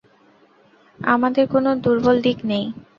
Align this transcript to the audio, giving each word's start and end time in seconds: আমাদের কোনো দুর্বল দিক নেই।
আমাদের 0.99 1.45
কোনো 1.53 1.69
দুর্বল 1.83 2.17
দিক 2.25 2.37
নেই। 2.45 2.65